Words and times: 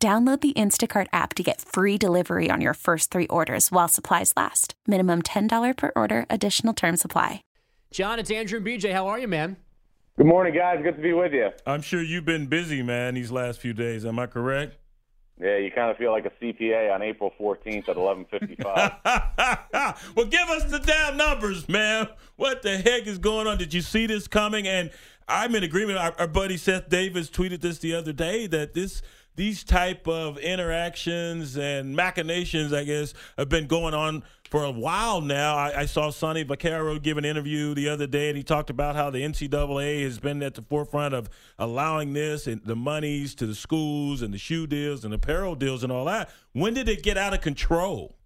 Download 0.00 0.40
the 0.40 0.52
Instacart 0.52 1.08
app 1.12 1.34
to 1.34 1.42
get 1.42 1.60
free 1.60 1.98
delivery 1.98 2.52
on 2.52 2.60
your 2.60 2.74
first 2.74 3.10
three 3.10 3.26
orders 3.26 3.72
while 3.72 3.88
supplies 3.88 4.32
last. 4.36 4.74
Minimum 4.86 5.22
$10 5.22 5.76
per 5.76 5.90
order, 5.96 6.24
additional 6.30 6.72
term 6.72 6.96
supply. 6.96 7.42
Jon, 7.90 8.20
it's 8.20 8.30
Andrew 8.30 8.58
and 8.58 8.66
BJ. 8.66 8.92
How 8.92 9.08
are 9.08 9.18
you, 9.18 9.26
man? 9.26 9.56
Good 10.16 10.28
morning, 10.28 10.54
guys. 10.54 10.78
Good 10.84 10.94
to 10.96 11.02
be 11.02 11.14
with 11.14 11.32
you. 11.32 11.50
I'm 11.66 11.82
sure 11.82 12.00
you've 12.00 12.24
been 12.24 12.46
busy, 12.46 12.80
man, 12.80 13.14
these 13.14 13.32
last 13.32 13.58
few 13.58 13.72
days. 13.72 14.06
Am 14.06 14.20
I 14.20 14.26
correct? 14.26 14.76
Yeah, 15.40 15.56
you 15.56 15.72
kind 15.72 15.90
of 15.90 15.96
feel 15.96 16.12
like 16.12 16.26
a 16.26 16.44
CPA 16.44 16.94
on 16.94 17.02
April 17.02 17.32
14th 17.40 17.88
at 17.88 17.96
11:55. 17.96 20.12
well, 20.16 20.26
give 20.26 20.48
us 20.48 20.64
the 20.64 20.80
damn 20.80 21.16
numbers, 21.16 21.68
man. 21.68 22.08
What 22.36 22.62
the 22.62 22.78
heck 22.78 23.06
is 23.06 23.18
going 23.18 23.46
on? 23.46 23.58
Did 23.58 23.74
you 23.74 23.80
see 23.80 24.06
this 24.06 24.28
coming? 24.28 24.66
And 24.66 24.90
I'm 25.28 25.54
in 25.54 25.62
agreement. 25.62 25.98
Our, 25.98 26.14
our 26.18 26.26
buddy 26.26 26.56
Seth 26.56 26.88
Davis 26.88 27.30
tweeted 27.30 27.60
this 27.60 27.78
the 27.78 27.94
other 27.94 28.12
day 28.12 28.48
that 28.48 28.74
this 28.74 29.00
these 29.38 29.62
type 29.62 30.08
of 30.08 30.36
interactions 30.36 31.56
and 31.56 31.94
machinations, 31.94 32.72
I 32.72 32.82
guess, 32.82 33.14
have 33.38 33.48
been 33.48 33.68
going 33.68 33.94
on 33.94 34.24
for 34.50 34.64
a 34.64 34.70
while 34.70 35.20
now. 35.20 35.56
I, 35.56 35.82
I, 35.82 35.86
saw 35.86 36.10
Sonny 36.10 36.44
Vaccaro 36.44 37.00
give 37.00 37.18
an 37.18 37.24
interview 37.24 37.72
the 37.72 37.88
other 37.88 38.08
day, 38.08 38.28
and 38.28 38.36
he 38.36 38.42
talked 38.42 38.68
about 38.68 38.96
how 38.96 39.10
the 39.10 39.20
NCAA 39.20 40.02
has 40.02 40.18
been 40.18 40.42
at 40.42 40.54
the 40.54 40.62
forefront 40.62 41.14
of 41.14 41.30
allowing 41.56 42.14
this 42.14 42.48
and 42.48 42.60
the 42.64 42.74
monies 42.74 43.36
to 43.36 43.46
the 43.46 43.54
schools 43.54 44.22
and 44.22 44.34
the 44.34 44.38
shoe 44.38 44.66
deals 44.66 45.04
and 45.04 45.14
apparel 45.14 45.54
deals 45.54 45.84
and 45.84 45.92
all 45.92 46.06
that. 46.06 46.30
When 46.52 46.74
did 46.74 46.88
it 46.88 47.04
get 47.04 47.16
out 47.16 47.32
of 47.32 47.40
control? 47.40 48.17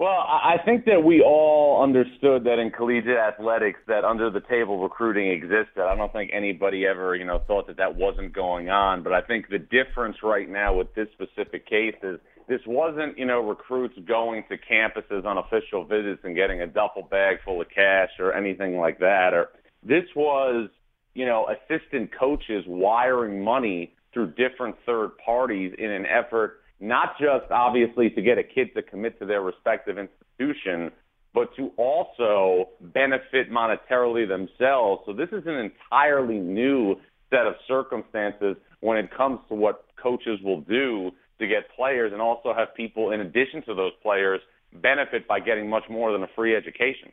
Well, 0.00 0.08
I 0.08 0.56
think 0.64 0.86
that 0.86 1.04
we 1.04 1.20
all 1.20 1.82
understood 1.82 2.44
that 2.44 2.58
in 2.58 2.70
collegiate 2.70 3.18
athletics 3.18 3.80
that 3.86 4.02
under 4.02 4.30
the 4.30 4.40
table 4.40 4.82
recruiting 4.82 5.30
existed. 5.30 5.82
I 5.82 5.94
don't 5.94 6.10
think 6.10 6.30
anybody 6.32 6.86
ever, 6.86 7.14
you 7.14 7.26
know, 7.26 7.42
thought 7.46 7.66
that 7.66 7.76
that 7.76 7.96
wasn't 7.96 8.32
going 8.32 8.70
on. 8.70 9.02
But 9.02 9.12
I 9.12 9.20
think 9.20 9.50
the 9.50 9.58
difference 9.58 10.16
right 10.22 10.48
now 10.48 10.72
with 10.72 10.94
this 10.94 11.08
specific 11.12 11.68
case 11.68 11.96
is 12.02 12.18
this 12.48 12.62
wasn't, 12.66 13.18
you 13.18 13.26
know, 13.26 13.40
recruits 13.40 13.92
going 14.08 14.44
to 14.48 14.56
campuses 14.56 15.26
on 15.26 15.36
official 15.36 15.84
visits 15.84 16.22
and 16.24 16.34
getting 16.34 16.62
a 16.62 16.66
duffel 16.66 17.06
bag 17.10 17.36
full 17.44 17.60
of 17.60 17.68
cash 17.68 18.08
or 18.18 18.32
anything 18.32 18.78
like 18.78 19.00
that. 19.00 19.34
Or 19.34 19.50
this 19.82 20.04
was, 20.16 20.70
you 21.12 21.26
know, 21.26 21.46
assistant 21.46 22.08
coaches 22.18 22.64
wiring 22.66 23.44
money 23.44 23.92
through 24.14 24.28
different 24.28 24.76
third 24.86 25.10
parties 25.22 25.74
in 25.76 25.90
an 25.90 26.06
effort 26.06 26.59
not 26.80 27.18
just 27.18 27.50
obviously 27.50 28.10
to 28.10 28.22
get 28.22 28.38
a 28.38 28.42
kid 28.42 28.74
to 28.74 28.82
commit 28.82 29.18
to 29.20 29.26
their 29.26 29.42
respective 29.42 29.96
institution, 29.98 30.90
but 31.32 31.54
to 31.56 31.70
also 31.76 32.70
benefit 32.80 33.50
monetarily 33.50 34.26
themselves. 34.26 35.02
So 35.06 35.12
this 35.12 35.28
is 35.30 35.46
an 35.46 35.54
entirely 35.54 36.38
new 36.38 36.96
set 37.28 37.46
of 37.46 37.54
circumstances 37.68 38.56
when 38.80 38.96
it 38.96 39.10
comes 39.16 39.38
to 39.48 39.54
what 39.54 39.84
coaches 40.02 40.40
will 40.42 40.62
do 40.62 41.12
to 41.38 41.46
get 41.46 41.64
players 41.76 42.12
and 42.12 42.20
also 42.20 42.52
have 42.54 42.74
people 42.74 43.12
in 43.12 43.20
addition 43.20 43.62
to 43.66 43.74
those 43.74 43.92
players 44.02 44.40
benefit 44.72 45.28
by 45.28 45.40
getting 45.40 45.68
much 45.68 45.84
more 45.88 46.12
than 46.12 46.22
a 46.22 46.28
free 46.34 46.56
education. 46.56 47.12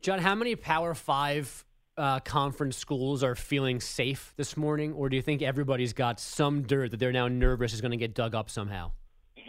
Jon, 0.00 0.18
how 0.18 0.34
many 0.34 0.56
Power 0.56 0.94
5 0.94 1.64
uh, 2.00 2.18
conference 2.20 2.78
schools 2.78 3.22
are 3.22 3.34
feeling 3.34 3.78
safe 3.78 4.32
this 4.36 4.56
morning, 4.56 4.92
or 4.94 5.08
do 5.10 5.16
you 5.16 5.22
think 5.22 5.42
everybody's 5.42 5.92
got 5.92 6.18
some 6.18 6.62
dirt 6.62 6.90
that 6.90 6.96
they're 6.96 7.12
now 7.12 7.28
nervous 7.28 7.74
is 7.74 7.80
going 7.80 7.90
to 7.90 7.96
get 7.96 8.14
dug 8.14 8.34
up 8.34 8.48
somehow? 8.48 8.90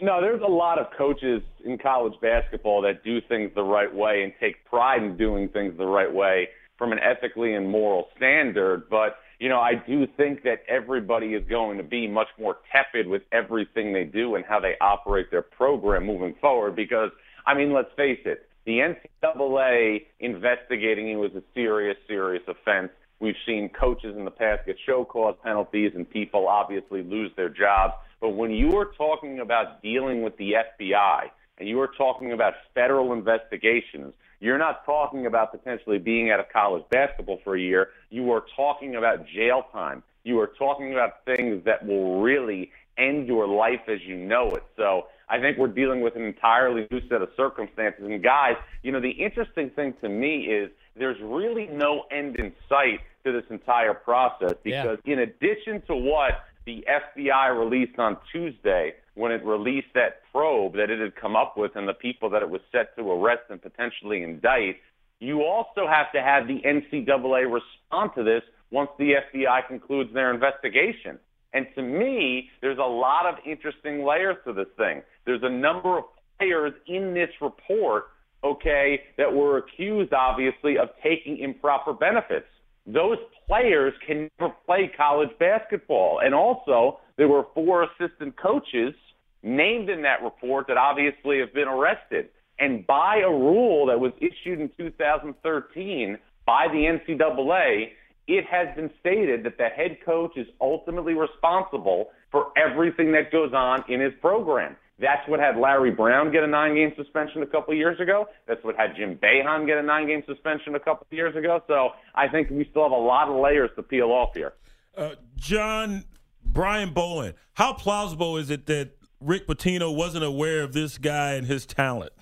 No, 0.02 0.20
there's 0.20 0.42
a 0.42 0.50
lot 0.50 0.78
of 0.78 0.86
coaches 0.96 1.42
in 1.64 1.78
college 1.78 2.14
basketball 2.20 2.82
that 2.82 3.02
do 3.04 3.20
things 3.22 3.52
the 3.54 3.62
right 3.62 3.92
way 3.92 4.22
and 4.22 4.32
take 4.38 4.64
pride 4.64 5.02
in 5.02 5.16
doing 5.16 5.48
things 5.48 5.78
the 5.78 5.86
right 5.86 6.12
way 6.12 6.48
from 6.76 6.92
an 6.92 6.98
ethically 6.98 7.54
and 7.54 7.68
moral 7.68 8.08
standard. 8.16 8.90
But, 8.90 9.16
you 9.38 9.48
know, 9.48 9.60
I 9.60 9.74
do 9.74 10.06
think 10.16 10.42
that 10.42 10.62
everybody 10.68 11.34
is 11.34 11.48
going 11.48 11.78
to 11.78 11.84
be 11.84 12.06
much 12.08 12.28
more 12.38 12.58
tepid 12.70 13.06
with 13.06 13.22
everything 13.32 13.92
they 13.92 14.04
do 14.04 14.34
and 14.34 14.44
how 14.44 14.60
they 14.60 14.74
operate 14.80 15.30
their 15.30 15.42
program 15.42 16.04
moving 16.04 16.34
forward 16.40 16.76
because, 16.76 17.10
I 17.46 17.54
mean, 17.54 17.72
let's 17.72 17.90
face 17.96 18.20
it, 18.24 18.48
the 18.64 18.78
NCAA 19.24 20.06
investigating 20.20 21.10
it 21.10 21.16
was 21.16 21.32
a 21.34 21.42
serious, 21.54 21.96
serious 22.06 22.42
offense. 22.46 22.90
We've 23.20 23.36
seen 23.46 23.68
coaches 23.68 24.16
in 24.16 24.24
the 24.24 24.30
past 24.30 24.66
get 24.66 24.76
show 24.84 25.04
cause 25.04 25.36
penalties 25.42 25.92
and 25.94 26.08
people 26.08 26.48
obviously 26.48 27.02
lose 27.02 27.30
their 27.36 27.48
jobs. 27.48 27.94
But 28.20 28.30
when 28.30 28.50
you 28.50 28.76
are 28.78 28.92
talking 28.96 29.40
about 29.40 29.82
dealing 29.82 30.22
with 30.22 30.36
the 30.36 30.52
FBI 30.52 31.30
and 31.58 31.68
you 31.68 31.80
are 31.80 31.90
talking 31.96 32.32
about 32.32 32.54
federal 32.74 33.12
investigations, 33.12 34.14
you're 34.40 34.58
not 34.58 34.84
talking 34.84 35.26
about 35.26 35.52
potentially 35.52 35.98
being 35.98 36.30
out 36.30 36.40
of 36.40 36.46
college 36.52 36.82
basketball 36.90 37.38
for 37.44 37.56
a 37.56 37.60
year. 37.60 37.90
You 38.10 38.32
are 38.32 38.44
talking 38.56 38.96
about 38.96 39.26
jail 39.28 39.66
time. 39.72 40.02
You 40.24 40.40
are 40.40 40.50
talking 40.58 40.92
about 40.92 41.24
things 41.24 41.64
that 41.64 41.86
will 41.86 42.20
really 42.20 42.70
end 42.98 43.26
your 43.26 43.46
life 43.46 43.80
as 43.88 43.98
you 44.06 44.16
know 44.16 44.50
it. 44.50 44.62
So 44.76 45.06
I 45.28 45.40
think 45.40 45.58
we're 45.58 45.68
dealing 45.68 46.00
with 46.00 46.16
an 46.16 46.22
entirely 46.22 46.86
new 46.90 47.00
set 47.08 47.22
of 47.22 47.30
circumstances. 47.36 48.04
And 48.04 48.22
guys, 48.22 48.54
you 48.82 48.92
know, 48.92 49.00
the 49.00 49.10
interesting 49.10 49.70
thing 49.70 49.94
to 50.02 50.08
me 50.08 50.44
is 50.44 50.70
there's 50.96 51.16
really 51.22 51.66
no 51.72 52.04
end 52.10 52.36
in 52.36 52.52
sight 52.68 53.00
to 53.24 53.32
this 53.32 53.44
entire 53.50 53.94
process 53.94 54.54
because 54.62 54.98
yeah. 55.04 55.12
in 55.14 55.18
addition 55.20 55.82
to 55.86 55.94
what 55.94 56.32
the 56.66 56.84
FBI 56.88 57.58
released 57.58 57.98
on 57.98 58.16
Tuesday 58.30 58.92
when 59.14 59.32
it 59.32 59.44
released 59.44 59.88
that 59.94 60.22
probe 60.32 60.74
that 60.74 60.90
it 60.90 61.00
had 61.00 61.14
come 61.16 61.36
up 61.36 61.56
with 61.56 61.72
and 61.76 61.88
the 61.88 61.94
people 61.94 62.30
that 62.30 62.42
it 62.42 62.48
was 62.48 62.60
set 62.70 62.94
to 62.96 63.10
arrest 63.10 63.42
and 63.50 63.60
potentially 63.60 64.22
indict, 64.22 64.76
you 65.18 65.42
also 65.42 65.86
have 65.86 66.10
to 66.12 66.22
have 66.22 66.46
the 66.46 66.60
NCAA 66.60 67.52
respond 67.52 68.10
to 68.16 68.24
this 68.24 68.42
once 68.70 68.90
the 68.98 69.14
FBI 69.34 69.66
concludes 69.68 70.12
their 70.14 70.32
investigation. 70.32 71.18
And 71.54 71.66
to 71.74 71.82
me, 71.82 72.50
there's 72.60 72.78
a 72.78 72.80
lot 72.80 73.26
of 73.26 73.34
interesting 73.46 74.04
layers 74.04 74.36
to 74.46 74.52
this 74.52 74.68
thing. 74.76 75.02
There's 75.26 75.42
a 75.42 75.50
number 75.50 75.98
of 75.98 76.04
players 76.38 76.72
in 76.86 77.14
this 77.14 77.28
report, 77.40 78.04
okay, 78.42 79.00
that 79.18 79.32
were 79.32 79.58
accused, 79.58 80.12
obviously, 80.12 80.78
of 80.78 80.88
taking 81.02 81.38
improper 81.38 81.92
benefits. 81.92 82.46
Those 82.86 83.18
players 83.46 83.92
can 84.06 84.28
never 84.40 84.54
play 84.66 84.90
college 84.96 85.30
basketball. 85.38 86.20
And 86.24 86.34
also, 86.34 87.00
there 87.16 87.28
were 87.28 87.44
four 87.54 87.84
assistant 87.84 88.36
coaches 88.36 88.94
named 89.42 89.90
in 89.90 90.02
that 90.02 90.22
report 90.22 90.66
that 90.68 90.76
obviously 90.76 91.38
have 91.40 91.52
been 91.52 91.68
arrested. 91.68 92.28
And 92.58 92.86
by 92.86 93.18
a 93.18 93.30
rule 93.30 93.86
that 93.86 93.98
was 93.98 94.12
issued 94.18 94.60
in 94.60 94.70
2013 94.76 96.18
by 96.46 96.66
the 96.68 96.98
NCAA, 96.98 97.90
it 98.26 98.44
has 98.46 98.68
been 98.76 98.90
stated 99.00 99.44
that 99.44 99.58
the 99.58 99.68
head 99.68 99.98
coach 100.04 100.36
is 100.36 100.46
ultimately 100.60 101.14
responsible 101.14 102.10
for 102.30 102.52
everything 102.56 103.12
that 103.12 103.30
goes 103.32 103.52
on 103.52 103.84
in 103.88 104.00
his 104.00 104.12
program. 104.20 104.76
That's 104.98 105.26
what 105.28 105.40
had 105.40 105.56
Larry 105.56 105.90
Brown 105.90 106.30
get 106.30 106.44
a 106.44 106.46
nine-game 106.46 106.92
suspension 106.96 107.42
a 107.42 107.46
couple 107.46 107.72
of 107.72 107.78
years 107.78 107.98
ago. 107.98 108.26
That's 108.46 108.62
what 108.62 108.76
had 108.76 108.94
Jim 108.96 109.16
Boeheim 109.16 109.66
get 109.66 109.78
a 109.78 109.82
nine-game 109.82 110.22
suspension 110.26 110.76
a 110.76 110.78
couple 110.78 111.06
of 111.10 111.16
years 111.16 111.34
ago. 111.34 111.60
So 111.66 111.90
I 112.14 112.28
think 112.28 112.50
we 112.50 112.66
still 112.70 112.84
have 112.84 112.92
a 112.92 112.94
lot 112.94 113.28
of 113.28 113.34
layers 113.36 113.70
to 113.76 113.82
peel 113.82 114.10
off 114.12 114.30
here. 114.34 114.52
Uh, 114.96 115.16
Jon, 115.34 116.04
Brian 116.44 116.90
Bowen, 116.92 117.34
how 117.54 117.72
plausible 117.72 118.36
is 118.36 118.50
it 118.50 118.66
that 118.66 118.90
Rick 119.20 119.48
Pitino 119.48 119.94
wasn't 119.94 120.24
aware 120.24 120.62
of 120.62 120.72
this 120.72 120.98
guy 120.98 121.32
and 121.32 121.46
his 121.46 121.66
talent? 121.66 122.12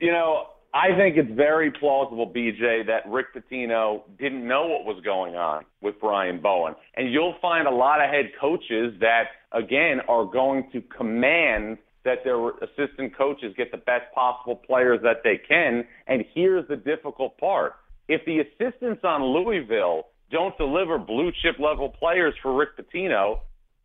You 0.00 0.12
know, 0.12 0.46
I 0.72 0.96
think 0.96 1.16
it's 1.16 1.30
very 1.32 1.72
plausible, 1.72 2.26
BJ, 2.28 2.86
that 2.86 3.08
Rick 3.08 3.34
Pitino 3.34 4.02
didn't 4.18 4.46
know 4.46 4.68
what 4.68 4.84
was 4.84 5.02
going 5.04 5.34
on 5.34 5.64
with 5.82 5.96
Brian 6.00 6.40
Bowen. 6.40 6.74
And 6.94 7.12
you'll 7.12 7.34
find 7.42 7.66
a 7.66 7.72
lot 7.72 8.00
of 8.02 8.08
head 8.08 8.30
coaches 8.40 8.94
that, 9.00 9.24
again, 9.52 10.00
are 10.08 10.24
going 10.24 10.70
to 10.72 10.80
command 10.96 11.78
that 12.04 12.18
their 12.24 12.50
assistant 12.50 13.16
coaches 13.16 13.52
get 13.56 13.72
the 13.72 13.78
best 13.78 14.04
possible 14.14 14.56
players 14.56 15.00
that 15.02 15.18
they 15.24 15.38
can. 15.46 15.84
And 16.06 16.24
here's 16.34 16.66
the 16.68 16.76
difficult 16.76 17.36
part. 17.38 17.74
If 18.08 18.24
the 18.24 18.38
assistants 18.40 19.02
on 19.02 19.24
Louisville 19.24 20.06
don't 20.30 20.56
deliver 20.56 20.98
blue 20.98 21.32
chip 21.42 21.58
level 21.58 21.88
players 21.88 22.34
for 22.42 22.56
Rick 22.56 22.70
Pitino, 22.78 23.40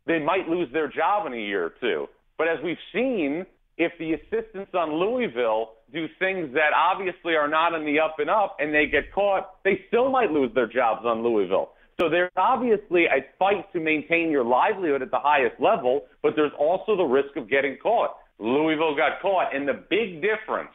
they 0.06 0.20
might 0.20 0.48
lose 0.48 0.72
their 0.72 0.88
job 0.88 1.26
in 1.26 1.32
a 1.32 1.36
year 1.36 1.66
or 1.66 1.74
two. 1.80 2.06
But 2.38 2.48
as 2.48 2.58
we've 2.62 2.76
seen, 2.92 3.44
if 3.78 3.92
the 3.98 4.14
assistants 4.14 4.72
on 4.74 4.92
Louisville 4.94 5.72
do 5.92 6.06
things 6.18 6.52
that 6.54 6.72
obviously 6.74 7.34
are 7.34 7.48
not 7.48 7.74
in 7.74 7.84
the 7.84 8.00
up 8.00 8.16
and 8.18 8.30
up 8.30 8.56
and 8.58 8.74
they 8.74 8.86
get 8.86 9.12
caught, 9.12 9.62
they 9.64 9.80
still 9.88 10.10
might 10.10 10.30
lose 10.30 10.50
their 10.54 10.66
jobs 10.66 11.02
on 11.04 11.22
Louisville. 11.22 11.70
So 12.00 12.10
there's 12.10 12.32
obviously 12.36 13.04
a 13.04 13.24
fight 13.38 13.72
to 13.72 13.80
maintain 13.80 14.30
your 14.30 14.44
livelihood 14.44 15.02
at 15.02 15.10
the 15.10 15.18
highest 15.18 15.60
level, 15.60 16.04
but 16.22 16.34
there's 16.36 16.52
also 16.58 16.96
the 16.96 17.04
risk 17.04 17.36
of 17.36 17.48
getting 17.48 17.78
caught. 17.82 18.16
Louisville 18.38 18.94
got 18.94 19.22
caught, 19.22 19.54
and 19.54 19.66
the 19.66 19.82
big 19.88 20.20
difference 20.20 20.74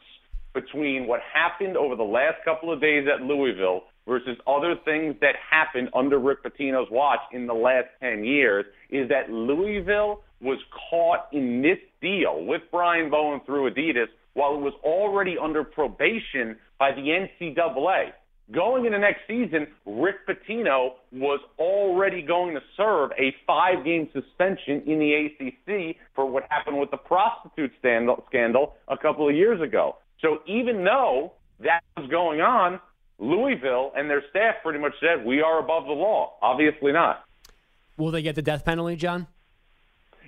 between 0.52 1.06
what 1.06 1.20
happened 1.32 1.76
over 1.76 1.94
the 1.94 2.02
last 2.02 2.36
couple 2.44 2.72
of 2.72 2.80
days 2.80 3.06
at 3.12 3.22
Louisville 3.22 3.82
versus 4.06 4.36
other 4.46 4.74
things 4.84 5.14
that 5.20 5.34
happened 5.48 5.88
under 5.94 6.18
Rick 6.18 6.42
Pitino's 6.42 6.90
watch 6.90 7.20
in 7.32 7.46
the 7.46 7.54
last 7.54 7.86
10 8.00 8.24
years 8.24 8.64
is 8.90 9.08
that 9.08 9.30
Louisville 9.30 10.22
was 10.40 10.58
caught 10.90 11.28
in 11.32 11.62
this 11.62 11.78
deal 12.02 12.44
with 12.44 12.60
Brian 12.70 13.08
Bowen 13.08 13.40
through 13.46 13.70
Adidas 13.70 14.08
while 14.34 14.54
it 14.54 14.60
was 14.60 14.74
already 14.82 15.36
under 15.38 15.64
probation 15.64 16.56
by 16.78 16.90
the 16.92 17.26
NCAA. 17.40 18.12
Going 18.50 18.84
into 18.84 18.98
next 18.98 19.20
season, 19.26 19.68
Rick 19.86 20.26
Pitino 20.28 20.94
was 21.12 21.40
already 21.58 22.22
going 22.22 22.54
to 22.54 22.60
serve 22.76 23.10
a 23.12 23.34
five 23.46 23.84
game 23.84 24.10
suspension 24.12 24.82
in 24.86 24.98
the 24.98 25.14
ACC 25.14 25.96
for 26.14 26.26
what 26.28 26.44
happened 26.50 26.78
with 26.78 26.90
the 26.90 26.96
prostitute 26.98 27.72
scandal, 27.78 28.24
scandal 28.28 28.74
a 28.88 28.98
couple 28.98 29.28
of 29.28 29.34
years 29.34 29.60
ago. 29.62 29.96
So 30.20 30.40
even 30.46 30.84
though 30.84 31.32
that 31.60 31.80
was 31.96 32.10
going 32.10 32.40
on, 32.40 32.80
Louisville 33.18 33.92
and 33.96 34.10
their 34.10 34.22
staff 34.30 34.56
pretty 34.62 34.80
much 34.80 34.92
said, 35.00 35.24
we 35.24 35.40
are 35.40 35.60
above 35.60 35.84
the 35.86 35.92
law. 35.92 36.34
Obviously 36.42 36.92
not. 36.92 37.24
Will 37.96 38.10
they 38.10 38.22
get 38.22 38.34
the 38.34 38.42
death 38.42 38.64
penalty, 38.64 38.96
Jon? 38.96 39.28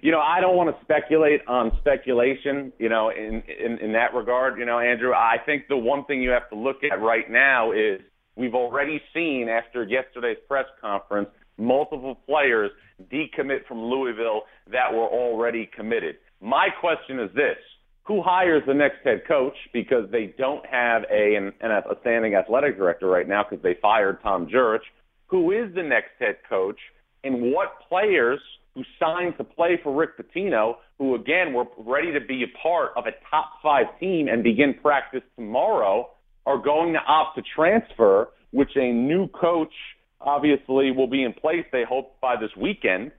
You 0.04 0.10
know, 0.10 0.20
I 0.20 0.42
don't 0.42 0.54
want 0.54 0.68
to 0.68 0.84
speculate 0.84 1.40
on 1.48 1.72
speculation, 1.80 2.74
you 2.78 2.90
know, 2.90 3.08
in, 3.08 3.42
in, 3.48 3.78
in 3.78 3.92
that 3.94 4.12
regard. 4.12 4.58
You 4.58 4.66
know, 4.66 4.78
Andrew, 4.78 5.14
I 5.14 5.36
think 5.46 5.62
the 5.70 5.78
one 5.78 6.04
thing 6.04 6.20
you 6.20 6.28
have 6.28 6.46
to 6.50 6.56
look 6.56 6.84
at 6.84 7.00
right 7.00 7.24
now 7.30 7.72
is 7.72 8.02
we've 8.36 8.54
already 8.54 9.00
seen 9.14 9.48
after 9.48 9.82
yesterday's 9.82 10.36
press 10.46 10.66
conference 10.78 11.30
multiple 11.56 12.16
players 12.26 12.70
decommit 13.10 13.64
from 13.66 13.78
Louisville 13.78 14.42
that 14.70 14.92
were 14.92 15.08
already 15.08 15.70
committed. 15.74 16.16
My 16.42 16.68
question 16.82 17.18
is 17.18 17.30
this 17.34 17.56
who 18.02 18.20
hires 18.22 18.62
the 18.66 18.74
next 18.74 18.96
head 19.04 19.22
coach 19.26 19.56
because 19.72 20.10
they 20.12 20.34
don't 20.36 20.66
have 20.66 21.04
a, 21.10 21.36
an, 21.36 21.54
a 21.62 21.80
standing 22.02 22.34
athletic 22.34 22.76
director 22.76 23.06
right 23.06 23.26
now 23.26 23.42
because 23.48 23.62
they 23.62 23.78
fired 23.80 24.18
Tom 24.22 24.48
Jurich. 24.50 24.82
Who 25.28 25.50
is 25.52 25.74
the 25.74 25.82
next 25.82 26.10
head 26.18 26.36
coach 26.46 26.78
and 27.22 27.54
what 27.54 27.68
players 27.88 28.40
who 28.74 28.82
signed 28.98 29.34
to 29.38 29.44
play 29.44 29.78
for 29.82 29.94
Rick 29.94 30.18
Pitino, 30.18 30.74
who 30.98 31.14
again 31.14 31.52
were 31.52 31.66
ready 31.78 32.12
to 32.12 32.20
be 32.20 32.42
a 32.42 32.58
part 32.62 32.90
of 32.96 33.06
a 33.06 33.12
top 33.30 33.52
five 33.62 33.86
team 34.00 34.28
and 34.28 34.42
begin 34.42 34.74
practice 34.82 35.22
tomorrow, 35.36 36.10
are 36.46 36.58
going 36.58 36.92
to 36.92 36.98
opt 36.98 37.36
to 37.36 37.42
transfer, 37.54 38.28
which 38.50 38.70
a 38.76 38.92
new 38.92 39.28
coach 39.28 39.72
obviously 40.20 40.90
will 40.90 41.06
be 41.06 41.22
in 41.22 41.32
place, 41.32 41.64
they 41.72 41.84
hope, 41.88 42.20
by 42.20 42.34
this 42.36 42.50
weekend. 42.56 43.12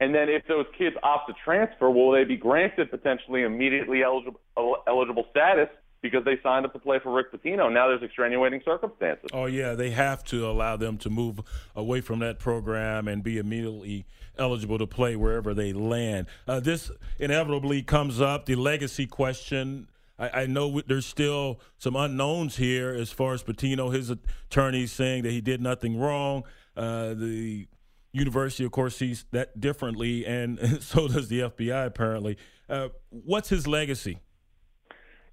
And 0.00 0.14
then 0.14 0.28
if 0.28 0.46
those 0.46 0.66
kids 0.76 0.96
opt 1.02 1.28
to 1.28 1.34
transfer, 1.44 1.90
will 1.90 2.12
they 2.12 2.24
be 2.24 2.36
granted 2.36 2.90
potentially 2.90 3.42
immediately 3.42 4.02
eligible, 4.02 4.40
eligible 4.86 5.24
status 5.30 5.68
because 6.02 6.24
they 6.24 6.38
signed 6.42 6.64
up 6.64 6.72
to 6.72 6.78
play 6.78 6.98
for 7.02 7.12
Rick 7.12 7.32
Pitino? 7.32 7.72
Now 7.72 7.88
there's 7.88 8.02
extenuating 8.02 8.62
circumstances. 8.64 9.30
Oh, 9.32 9.46
yeah. 9.46 9.74
They 9.74 9.90
have 9.90 10.24
to 10.24 10.48
allow 10.48 10.76
them 10.76 10.98
to 10.98 11.10
move 11.10 11.40
away 11.74 12.00
from 12.00 12.20
that 12.20 12.38
program 12.38 13.08
and 13.08 13.22
be 13.22 13.38
immediately 13.38 14.06
eligible 14.38 14.78
to 14.78 14.86
play 14.86 15.16
wherever 15.16 15.54
they 15.54 15.72
land. 15.72 16.26
Uh, 16.46 16.60
this 16.60 16.90
inevitably 17.18 17.82
comes 17.82 18.20
up 18.20 18.46
the 18.46 18.54
legacy 18.54 19.06
question. 19.06 19.88
I, 20.18 20.42
I 20.42 20.46
know 20.46 20.80
there's 20.86 21.06
still 21.06 21.60
some 21.78 21.96
unknowns 21.96 22.56
here 22.56 22.90
as 22.90 23.10
far 23.10 23.34
as 23.34 23.42
Pitino, 23.42 23.92
his 23.92 24.10
attorneys 24.10 24.92
saying 24.92 25.24
that 25.24 25.32
he 25.32 25.40
did 25.40 25.60
nothing 25.60 25.98
wrong. 25.98 26.44
Uh, 26.76 27.14
the 27.14 27.66
university, 28.12 28.64
of 28.64 28.72
course, 28.72 28.96
sees 28.96 29.24
that 29.32 29.60
differently, 29.60 30.24
and 30.24 30.58
so 30.82 31.08
does 31.08 31.28
the 31.28 31.40
FBI, 31.40 31.86
apparently. 31.86 32.36
Uh, 32.68 32.88
what's 33.10 33.48
his 33.48 33.66
legacy? 33.66 34.18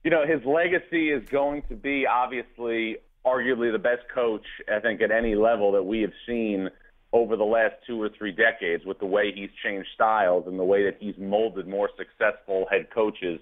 You 0.05 0.11
know, 0.11 0.23
his 0.23 0.45
legacy 0.45 1.09
is 1.09 1.27
going 1.31 1.63
to 1.67 1.75
be 1.75 2.05
obviously 2.05 2.97
arguably 3.25 3.71
the 3.71 3.79
best 3.79 4.03
coach, 4.13 4.45
I 4.71 4.79
think, 4.79 5.01
at 5.01 5.09
any 5.09 5.33
level 5.33 5.71
that 5.71 5.81
we 5.81 6.01
have 6.01 6.13
seen 6.27 6.69
over 7.11 7.35
the 7.35 7.43
last 7.43 7.73
two 7.87 7.99
or 7.99 8.09
three 8.15 8.31
decades 8.31 8.85
with 8.85 8.99
the 8.99 9.07
way 9.07 9.31
he's 9.33 9.49
changed 9.63 9.87
styles 9.95 10.43
and 10.45 10.59
the 10.59 10.63
way 10.63 10.83
that 10.83 10.97
he's 10.99 11.15
molded 11.17 11.67
more 11.67 11.89
successful 11.97 12.67
head 12.69 12.89
coaches 12.93 13.39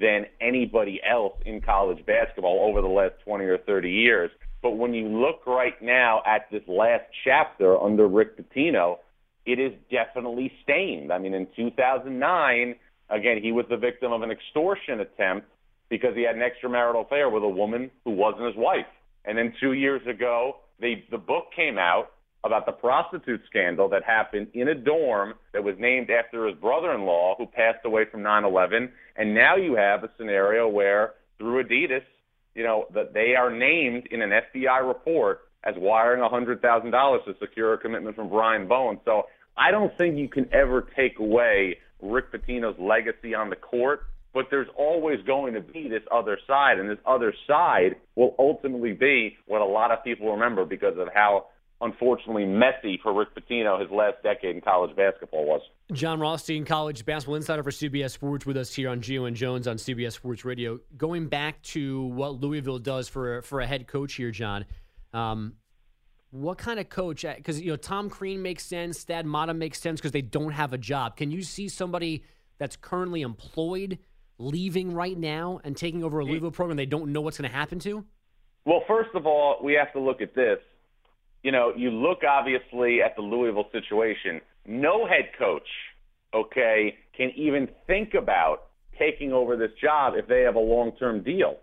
than 0.00 0.24
anybody 0.40 1.02
else 1.06 1.34
in 1.44 1.60
college 1.60 2.02
basketball 2.06 2.60
over 2.66 2.80
the 2.80 2.88
last 2.88 3.12
20 3.26 3.44
or 3.44 3.58
30 3.58 3.90
years. 3.90 4.30
But 4.62 4.78
when 4.78 4.94
you 4.94 5.08
look 5.08 5.46
right 5.46 5.80
now 5.82 6.22
at 6.24 6.50
this 6.50 6.62
last 6.66 7.04
chapter 7.24 7.78
under 7.78 8.08
Rick 8.08 8.38
Pitino, 8.38 9.00
it 9.44 9.58
is 9.58 9.74
definitely 9.90 10.50
stained. 10.62 11.12
I 11.12 11.18
mean, 11.18 11.34
in 11.34 11.46
2009, 11.54 12.74
again, 13.10 13.42
he 13.42 13.52
was 13.52 13.66
the 13.68 13.76
victim 13.76 14.12
of 14.12 14.22
an 14.22 14.30
extortion 14.30 15.00
attempt 15.00 15.48
because 15.88 16.14
he 16.14 16.22
had 16.22 16.36
an 16.36 16.42
extramarital 16.42 17.06
affair 17.06 17.30
with 17.30 17.42
a 17.42 17.48
woman 17.48 17.90
who 18.04 18.12
wasn't 18.12 18.46
his 18.46 18.56
wife. 18.56 18.86
And 19.24 19.36
then 19.36 19.52
two 19.60 19.72
years 19.72 20.06
ago, 20.06 20.56
the 20.80 21.02
the 21.10 21.18
book 21.18 21.46
came 21.54 21.78
out 21.78 22.10
about 22.44 22.66
the 22.66 22.72
prostitute 22.72 23.40
scandal 23.46 23.88
that 23.88 24.04
happened 24.04 24.48
in 24.54 24.68
a 24.68 24.74
dorm 24.74 25.34
that 25.52 25.64
was 25.64 25.74
named 25.78 26.10
after 26.10 26.46
his 26.46 26.56
brother-in-law 26.56 27.34
who 27.38 27.46
passed 27.46 27.84
away 27.84 28.04
from 28.10 28.22
9/11. 28.22 28.90
And 29.16 29.34
now 29.34 29.56
you 29.56 29.74
have 29.74 30.04
a 30.04 30.10
scenario 30.16 30.68
where 30.68 31.14
through 31.38 31.64
Adidas, 31.64 32.04
you 32.54 32.62
know, 32.62 32.86
that 32.94 33.12
they 33.12 33.34
are 33.34 33.50
named 33.50 34.06
in 34.10 34.22
an 34.22 34.30
FBI 34.30 34.86
report 34.86 35.40
as 35.64 35.74
wiring 35.76 36.22
$100,000 36.22 37.24
to 37.24 37.34
secure 37.40 37.74
a 37.74 37.78
commitment 37.78 38.14
from 38.14 38.28
Brian 38.28 38.68
Bowen. 38.68 39.00
So 39.04 39.26
I 39.56 39.72
don't 39.72 39.96
think 39.98 40.16
you 40.16 40.28
can 40.28 40.48
ever 40.52 40.86
take 40.94 41.18
away 41.18 41.78
Rick 42.00 42.32
Pitino's 42.32 42.78
legacy 42.78 43.34
on 43.34 43.50
the 43.50 43.56
court, 43.56 44.02
but 44.36 44.48
there's 44.50 44.68
always 44.76 45.18
going 45.26 45.54
to 45.54 45.62
be 45.62 45.88
this 45.88 46.02
other 46.12 46.38
side, 46.46 46.78
and 46.78 46.90
this 46.90 46.98
other 47.06 47.32
side 47.46 47.96
will 48.16 48.34
ultimately 48.38 48.92
be 48.92 49.34
what 49.46 49.62
a 49.62 49.64
lot 49.64 49.90
of 49.90 50.04
people 50.04 50.30
remember 50.30 50.66
because 50.66 50.98
of 50.98 51.08
how 51.14 51.46
unfortunately 51.80 52.44
messy 52.44 53.00
for 53.02 53.14
Rick 53.14 53.28
Pitino 53.34 53.80
his 53.80 53.90
last 53.90 54.22
decade 54.22 54.54
in 54.54 54.60
college 54.60 54.94
basketball 54.94 55.46
was. 55.46 55.62
Jon 55.90 56.20
Rothstein, 56.20 56.66
college 56.66 57.06
basketball 57.06 57.36
insider 57.36 57.62
for 57.62 57.70
CBS 57.70 58.10
Sports, 58.10 58.44
with 58.44 58.58
us 58.58 58.74
here 58.74 58.90
on 58.90 59.00
Gio 59.00 59.26
and 59.26 59.34
Jones 59.34 59.66
on 59.66 59.76
CBS 59.76 60.12
Sports 60.12 60.44
Radio. 60.44 60.80
Going 60.98 61.28
back 61.28 61.62
to 61.62 62.02
what 62.02 62.38
Louisville 62.38 62.78
does 62.78 63.08
for 63.08 63.40
for 63.40 63.60
a 63.60 63.66
head 63.66 63.86
coach 63.86 64.12
here, 64.16 64.32
Jon. 64.32 64.66
Um, 65.14 65.54
what 66.28 66.58
kind 66.58 66.78
of 66.78 66.90
coach? 66.90 67.24
Because 67.24 67.58
you 67.58 67.70
know 67.70 67.76
Tom 67.76 68.10
Crean 68.10 68.42
makes 68.42 68.66
sense, 68.66 69.02
Thad 69.02 69.24
Matta 69.24 69.54
makes 69.54 69.80
sense 69.80 69.98
because 69.98 70.12
they 70.12 70.20
don't 70.20 70.52
have 70.52 70.74
a 70.74 70.78
job. 70.78 71.16
Can 71.16 71.30
you 71.30 71.40
see 71.40 71.70
somebody 71.70 72.22
that's 72.58 72.76
currently 72.76 73.22
employed 73.22 73.98
leaving 74.38 74.92
right 74.92 75.18
now 75.18 75.60
and 75.64 75.76
taking 75.76 76.04
over 76.04 76.20
a 76.20 76.24
Louisville 76.24 76.50
program 76.50 76.76
they 76.76 76.86
don't 76.86 77.12
know 77.12 77.20
what's 77.20 77.38
going 77.38 77.50
to 77.50 77.56
happen 77.56 77.78
to? 77.80 78.04
Well, 78.64 78.82
first 78.88 79.10
of 79.14 79.26
all, 79.26 79.58
we 79.62 79.74
have 79.74 79.92
to 79.92 80.00
look 80.00 80.20
at 80.20 80.34
this 80.34 80.58
you 81.46 81.52
know, 81.52 81.72
you 81.76 81.90
look 81.90 82.22
obviously 82.28 83.00
at 83.00 83.14
the 83.14 83.22
Louisville 83.22 83.68
situation. 83.70 84.40
No 84.66 85.06
head 85.06 85.30
coach, 85.38 85.68
okay, 86.34 86.96
can 87.16 87.30
even 87.36 87.68
think 87.86 88.14
about 88.14 88.64
taking 88.98 89.32
over 89.32 89.56
this 89.56 89.70
job 89.80 90.14
if 90.16 90.26
they 90.26 90.40
have 90.40 90.56
a 90.56 90.58
long-term 90.58 91.22
deal. 91.22 91.58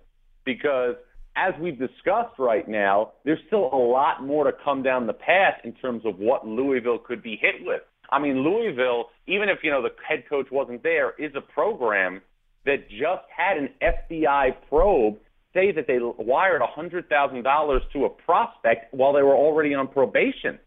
Because 0.45 0.95
as 1.35 1.53
we've 1.59 1.77
discussed 1.77 2.39
right 2.39 2.65
now, 2.65 3.11
there's 3.25 3.41
still 3.47 3.69
a 3.73 3.75
lot 3.75 4.23
more 4.23 4.45
to 4.45 4.53
come 4.63 4.83
down 4.83 5.05
the 5.05 5.11
path 5.11 5.55
in 5.65 5.73
terms 5.73 6.03
of 6.05 6.17
what 6.17 6.47
Louisville 6.47 6.99
could 6.99 7.21
be 7.21 7.35
hit 7.35 7.55
with. 7.65 7.81
I 8.09 8.19
mean, 8.19 8.37
Louisville, 8.37 9.07
even 9.27 9.49
if, 9.49 9.59
you 9.63 9.71
know, 9.71 9.81
the 9.81 9.89
head 10.07 10.23
coach 10.29 10.47
wasn't 10.49 10.81
there, 10.83 11.11
is 11.19 11.33
a 11.35 11.41
program 11.41 12.21
that 12.65 12.89
just 12.89 13.23
had 13.35 13.57
an 13.57 13.69
FBI 13.81 14.55
probe 14.69 15.17
say 15.53 15.71
that 15.71 15.85
they 15.87 15.99
wired 15.99 16.61
$100,000 16.61 17.91
to 17.93 18.05
a 18.05 18.09
prospect 18.09 18.93
while 18.93 19.13
they 19.13 19.21
were 19.21 19.35
already 19.35 19.73
on 19.73 19.87
probation. 19.87 20.57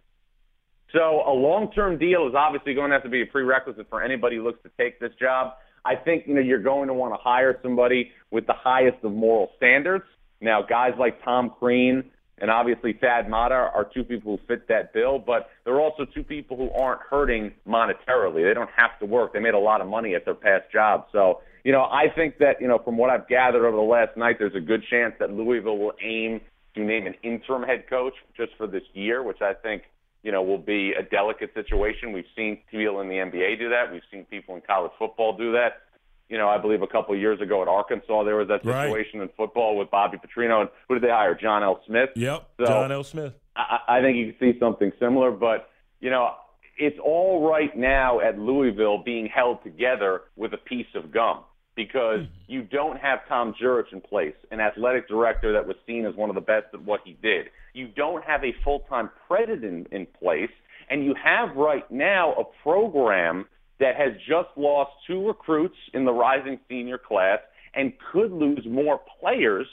So 0.93 1.23
a 1.27 1.33
long-term 1.33 1.99
deal 1.99 2.29
is 2.29 2.35
obviously 2.37 2.75
going 2.75 2.91
to 2.91 2.95
have 2.95 3.03
to 3.03 3.09
be 3.09 3.23
a 3.23 3.27
prerequisite 3.27 3.89
for 3.89 4.03
anybody 4.03 4.37
who 4.37 4.45
looks 4.45 4.63
to 4.63 4.71
take 4.79 5.01
this 5.01 5.13
job. 5.19 5.55
I 5.85 5.97
think 5.97 6.27
you 6.27 6.35
know 6.35 6.41
you're 6.41 6.63
going 6.63 6.89
to 6.89 6.95
want 6.95 7.15
to 7.15 7.19
hire 7.19 7.59
somebody 7.63 8.13
with 8.31 8.47
the 8.47 8.55
highest 8.55 9.05
of 9.05 9.13
moral 9.13 9.51
standards. 9.57 10.05
Now, 10.41 10.63
guys 10.63 10.93
like 10.99 11.23
Tom 11.25 11.53
Crean 11.59 12.05
and 12.39 12.51
obviously 12.51 12.93
Thad 12.93 13.29
Matta 13.31 13.55
are 13.55 13.89
two 13.95 14.05
people 14.05 14.37
who 14.37 14.47
fit 14.47 14.69
that 14.69 14.93
bill, 14.93 15.19
but 15.19 15.49
they're 15.65 15.81
also 15.81 16.05
two 16.05 16.23
people 16.23 16.57
who 16.57 16.71
aren't 16.71 17.01
hurting 17.01 17.53
monetarily. 17.67 18.47
They 18.47 18.55
don't 18.55 18.71
have 18.77 18.99
to 19.01 19.07
work. 19.07 19.33
They 19.33 19.41
made 19.41 19.55
a 19.55 19.59
lot 19.59 19.81
of 19.81 19.89
money 19.89 20.15
at 20.15 20.25
their 20.25 20.35
past 20.35 20.71
jobs. 20.71 21.05
So 21.13 21.41
you 21.67 21.73
know, 21.73 21.83
I 21.83 22.05
think 22.15 22.39
that, 22.39 22.61
you 22.61 22.69
know, 22.69 22.79
from 22.79 22.97
what 22.97 23.11
I've 23.11 23.27
gathered 23.27 23.67
over 23.67 23.77
the 23.77 23.83
last 23.83 24.17
night, 24.17 24.37
there's 24.39 24.55
a 24.55 24.61
good 24.61 24.85
chance 24.89 25.15
that 25.19 25.33
Louisville 25.33 25.77
will 25.77 25.95
aim 26.01 26.41
to 26.77 26.81
name 26.81 27.09
an 27.09 27.15
interim 27.25 27.65
head 27.65 27.91
coach 27.91 28.13
just 28.37 28.53
for 28.57 28.69
this 28.69 28.85
year, 28.93 29.25
which 29.25 29.43
I 29.43 29.53
think, 29.53 29.83
you 30.23 30.31
know, 30.31 30.45
will 30.45 30.61
be 30.61 30.93
a 30.93 31.03
delicate 31.03 31.53
situation. 31.55 32.13
We've 32.13 32.31
seen 32.37 32.59
people 32.71 33.01
in 33.01 33.09
the 33.09 33.17
NBA 33.17 33.59
do 33.59 33.69
that. 33.71 33.93
We've 33.93 34.07
seen 34.13 34.27
people 34.27 34.55
in 34.55 34.63
college 34.65 34.93
football 34.97 35.37
do 35.37 35.51
that. 35.55 35.83
You 36.29 36.39
know, 36.39 36.49
I 36.49 36.57
believe 36.57 36.83
a 36.83 36.87
couple 36.87 37.17
of 37.17 37.21
years 37.21 37.41
ago 37.41 37.63
at 37.63 37.69
Arkansas, 37.69 38.23
there 38.23 38.37
was 38.37 38.47
that 38.47 38.63
situation 38.63 39.19
right. 39.19 39.29
in 39.29 39.37
football 39.37 39.77
with 39.77 39.91
Bobby 39.91 40.19
Petrino. 40.19 40.61
And 40.61 40.71
who 40.87 40.95
did 40.95 41.03
they 41.03 41.11
hire? 41.11 41.35
John 41.35 41.65
L. 41.65 41.81
Smith. 41.85 42.11
Yep, 42.15 42.49
so, 42.61 42.67
John 42.67 42.93
L. 42.93 43.03
Smith. 43.03 43.35
I, 43.57 43.79
I 43.89 44.01
think 44.03 44.19
you 44.19 44.33
can 44.33 44.39
see 44.39 44.57
something 44.61 44.93
similar, 45.01 45.33
but 45.33 45.69
you 45.99 46.11
know, 46.11 46.31
it's 46.79 46.99
all 47.05 47.51
right 47.51 47.77
now 47.77 48.21
at 48.21 48.39
Louisville 48.39 49.03
being 49.03 49.27
held 49.27 49.65
together 49.65 50.23
with 50.37 50.53
a 50.55 50.59
piece 50.59 50.87
of 50.95 51.11
gum 51.11 51.41
because 51.77 52.21
mm-hmm. 52.21 52.53
you 52.53 52.63
don't 52.63 52.99
have 52.99 53.21
Tom 53.29 53.55
Jurich 53.59 53.93
in 53.93 54.01
place, 54.01 54.35
an 54.51 54.61
athletic 54.61 55.07
director 55.09 55.53
that 55.53 55.67
was 55.67 55.77
seen 55.87 56.05
as 56.07 56.15
one 56.17 56.31
of 56.31 56.35
the 56.35 56.41
best 56.41 56.67
at 56.73 56.83
what 56.83 57.01
he 57.05 57.17
did. 57.23 57.47
You 57.75 57.89
don't 57.89 58.25
have 58.25 58.43
a 58.43 58.55
full-time 58.65 59.11
president 59.29 59.89
in 59.93 60.07
place, 60.19 60.51
and 60.89 61.05
you 61.05 61.15
have 61.23 61.55
right 61.55 61.89
now 61.91 62.33
a 62.33 62.45
program 62.63 63.47
that 63.79 63.95
has 63.97 64.15
just 64.27 64.49
lost 64.57 64.91
two 65.07 65.27
recruits 65.27 65.77
in 65.93 66.07
the 66.07 66.13
rising 66.13 66.59
senior 66.69 66.99
class 66.99 67.41
and 67.75 67.93
could 68.11 68.33
lose 68.33 68.67
more 68.67 69.01
players 69.21 69.67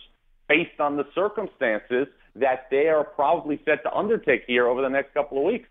based 0.49 0.79
on 0.79 0.97
the 0.97 1.05
circumstances 1.15 2.07
that 2.35 2.67
they 2.69 2.87
are 2.87 3.05
probably 3.05 3.61
set 3.63 3.81
to 3.83 3.93
undertake 3.93 4.43
here 4.45 4.67
over 4.67 4.81
the 4.81 4.89
next 4.89 5.13
couple 5.13 5.37
of 5.37 5.45
weeks. 5.45 5.69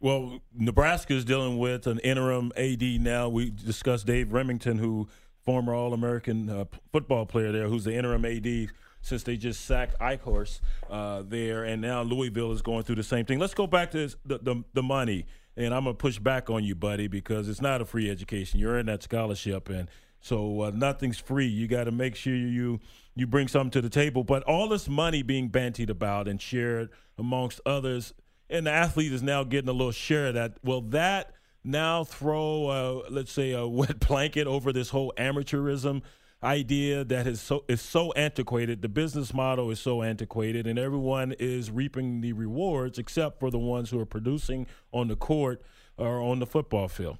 Well, 0.00 0.40
Nebraska 0.54 1.14
is 1.14 1.24
dealing 1.24 1.58
with 1.58 1.86
an 1.86 1.98
interim 2.00 2.52
AD 2.56 2.82
now. 2.82 3.28
We 3.28 3.50
discussed 3.50 4.06
Dave 4.06 4.28
Rimington, 4.28 4.78
who 4.78 5.08
former 5.46 5.72
All 5.74 5.94
American 5.94 6.50
uh, 6.50 6.64
football 6.92 7.24
player 7.24 7.52
there, 7.52 7.68
who's 7.68 7.84
the 7.84 7.94
interim 7.94 8.24
AD 8.26 8.68
since 9.00 9.22
they 9.22 9.36
just 9.36 9.64
sacked 9.64 9.98
Eichorst 10.00 10.60
uh, 10.90 11.22
there, 11.24 11.64
and 11.64 11.80
now 11.80 12.02
Louisville 12.02 12.50
is 12.52 12.60
going 12.60 12.82
through 12.82 12.96
the 12.96 13.04
same 13.04 13.24
thing. 13.24 13.38
Let's 13.38 13.54
go 13.54 13.68
back 13.68 13.92
to 13.92 14.08
the, 14.24 14.38
the, 14.38 14.64
the 14.74 14.82
money, 14.82 15.26
and 15.56 15.72
I'm 15.72 15.84
gonna 15.84 15.94
push 15.94 16.18
back 16.18 16.50
on 16.50 16.64
you, 16.64 16.74
buddy, 16.74 17.06
because 17.06 17.48
it's 17.48 17.62
not 17.62 17.80
a 17.80 17.84
free 17.84 18.10
education. 18.10 18.58
You're 18.58 18.78
in 18.78 18.86
that 18.86 19.04
scholarship, 19.04 19.68
and 19.68 19.88
so 20.20 20.62
uh, 20.62 20.72
nothing's 20.74 21.20
free. 21.20 21.46
You 21.46 21.68
got 21.68 21.84
to 21.84 21.92
make 21.92 22.16
sure 22.16 22.34
you 22.34 22.80
you 23.14 23.28
bring 23.28 23.46
something 23.46 23.70
to 23.70 23.80
the 23.80 23.88
table. 23.88 24.24
But 24.24 24.42
all 24.42 24.68
this 24.68 24.88
money 24.88 25.22
being 25.22 25.50
bantied 25.50 25.88
about 25.88 26.26
and 26.26 26.42
shared 26.42 26.90
amongst 27.16 27.60
others, 27.64 28.12
and 28.50 28.66
the 28.66 28.72
athlete 28.72 29.12
is 29.12 29.22
now 29.22 29.44
getting 29.44 29.68
a 29.68 29.72
little 29.72 29.92
share 29.92 30.26
of 30.26 30.34
that. 30.34 30.56
Well, 30.64 30.80
that 30.80 31.35
now 31.66 32.04
throw, 32.04 33.02
let's 33.10 33.32
say, 33.32 33.52
a 33.52 33.66
wet 33.66 34.00
blanket 34.00 34.46
over 34.46 34.72
this 34.72 34.90
whole 34.90 35.12
amateurism 35.16 36.02
idea 36.42 37.02
that 37.02 37.26
is 37.26 37.40
so 37.40 37.64
is 37.68 37.80
so 37.80 38.12
antiquated? 38.12 38.82
The 38.82 38.88
business 38.88 39.34
model 39.34 39.70
is 39.70 39.80
so 39.80 40.02
antiquated, 40.02 40.66
and 40.66 40.78
everyone 40.78 41.34
is 41.38 41.70
reaping 41.70 42.20
the 42.20 42.32
rewards 42.32 42.98
except 42.98 43.40
for 43.40 43.50
the 43.50 43.58
ones 43.58 43.90
who 43.90 43.98
are 44.00 44.06
producing 44.06 44.66
on 44.92 45.08
the 45.08 45.16
court 45.16 45.62
or 45.96 46.20
on 46.20 46.38
the 46.38 46.46
football 46.46 46.88
field. 46.88 47.18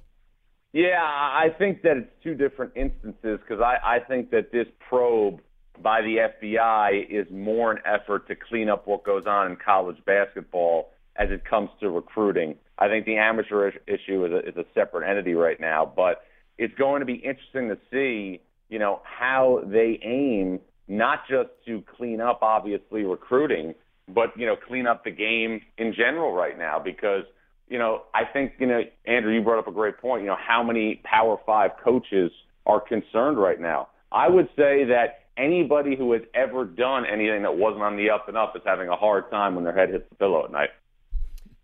Yeah, 0.73 1.01
I 1.01 1.47
think 1.57 1.81
that 1.83 1.97
it's 1.97 2.11
two 2.23 2.35
different 2.35 2.73
instances 2.75 3.39
because 3.39 3.61
I, 3.61 3.77
I 3.83 3.99
think 3.99 4.29
that 4.31 4.51
this 4.51 4.67
probe 4.87 5.39
by 5.81 6.01
the 6.01 6.29
FBI 6.41 7.09
is 7.09 7.25
more 7.31 7.71
an 7.71 7.79
effort 7.85 8.27
to 8.27 8.35
clean 8.35 8.69
up 8.69 8.87
what 8.87 9.03
goes 9.03 9.25
on 9.25 9.51
in 9.51 9.57
college 9.57 9.97
basketball 10.05 10.91
as 11.17 11.29
it 11.31 11.43
comes 11.45 11.69
to 11.79 11.89
recruiting. 11.89 12.55
I 12.77 12.87
think 12.87 13.05
the 13.05 13.17
amateur 13.17 13.71
issue 13.87 14.25
is 14.25 14.31
a, 14.31 14.49
is 14.49 14.57
a 14.57 14.65
separate 14.73 15.09
entity 15.09 15.33
right 15.33 15.59
now, 15.59 15.91
but 15.95 16.23
it's 16.57 16.73
going 16.75 16.99
to 16.99 17.05
be 17.05 17.15
interesting 17.15 17.69
to 17.69 17.77
see, 17.91 18.41
you 18.69 18.79
know, 18.79 19.01
how 19.03 19.61
they 19.65 19.99
aim 20.03 20.59
not 20.87 21.19
just 21.29 21.49
to 21.65 21.83
clean 21.97 22.21
up 22.21 22.39
obviously 22.41 23.03
recruiting, 23.03 23.73
but 24.07 24.29
you 24.37 24.45
know, 24.45 24.55
clean 24.55 24.87
up 24.87 25.03
the 25.03 25.11
game 25.11 25.61
in 25.77 25.93
general 25.93 26.33
right 26.33 26.57
now 26.57 26.79
because 26.79 27.23
you 27.69 27.77
know, 27.77 28.03
I 28.13 28.21
think, 28.31 28.53
you 28.59 28.67
know, 28.67 28.81
Andrew, 29.05 29.33
you 29.33 29.41
brought 29.41 29.59
up 29.59 29.67
a 29.67 29.71
great 29.71 29.97
point. 29.97 30.21
You 30.23 30.29
know, 30.29 30.37
how 30.39 30.63
many 30.63 31.01
Power 31.03 31.37
Five 31.45 31.71
coaches 31.83 32.31
are 32.65 32.79
concerned 32.79 33.37
right 33.37 33.59
now? 33.59 33.89
I 34.11 34.29
would 34.29 34.47
say 34.55 34.85
that 34.85 35.25
anybody 35.37 35.95
who 35.97 36.13
has 36.13 36.21
ever 36.33 36.65
done 36.65 37.03
anything 37.05 37.43
that 37.43 37.57
wasn't 37.57 37.83
on 37.83 37.97
the 37.97 38.09
up 38.09 38.27
and 38.27 38.37
up 38.37 38.53
is 38.55 38.61
having 38.65 38.87
a 38.87 38.95
hard 38.95 39.29
time 39.29 39.55
when 39.55 39.65
their 39.65 39.75
head 39.75 39.89
hits 39.89 40.05
the 40.09 40.15
pillow 40.15 40.45
at 40.45 40.51
night. 40.51 40.69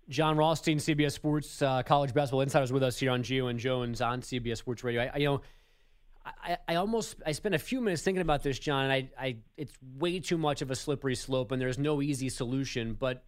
Jon 0.10 0.38
Rothstein, 0.38 0.77
CBS 0.77 1.13
Sports 1.13 1.62
uh, 1.62 1.83
College 1.83 2.13
Basketball 2.13 2.41
Insiders, 2.41 2.72
with 2.72 2.83
us 2.83 3.00
here 3.00 3.12
on 3.12 3.24
Gio 3.24 3.50
and 3.50 3.60
Jones 3.60 4.01
on 4.01 4.22
CBS 4.22 4.57
Sports 4.57 4.83
Radio. 4.83 5.03
I, 5.03 5.12
I 5.13 5.17
you 5.17 5.25
know, 5.25 5.41
I, 6.25 6.57
I, 6.67 6.75
almost 6.75 7.17
I 7.25 7.31
spent 7.31 7.55
a 7.55 7.60
few 7.60 7.81
minutes 7.81 8.01
thinking 8.01 8.22
about 8.22 8.43
this, 8.43 8.60
Jon, 8.60 8.86
and 8.86 8.93
I, 8.93 9.10
I 9.19 9.38
it's 9.57 9.74
way 9.98 10.19
too 10.19 10.38
much 10.38 10.62
of 10.62 10.72
a 10.72 10.75
slippery 10.75 11.15
slope, 11.15 11.51
and 11.51 11.62
there's 11.62 11.77
no 11.77 12.01
easy 12.01 12.29
solution. 12.29 12.93
But 12.93 13.24